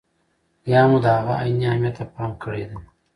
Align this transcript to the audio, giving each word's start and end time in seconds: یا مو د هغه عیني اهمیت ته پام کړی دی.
یا 0.71 0.81
مو 0.89 0.97
د 1.03 1.05
هغه 1.17 1.33
عیني 1.41 1.65
اهمیت 1.71 1.95
ته 1.99 2.03
پام 2.13 2.31
کړی 2.43 2.63
دی. 2.69 2.77